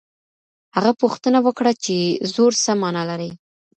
هغه 0.75 0.91
پوښتنه 1.01 1.39
وکړه 1.45 1.71
چي 1.83 1.97
زور 2.33 2.51
څه 2.63 2.71
مانا 2.81 3.03
لري. 3.09 3.31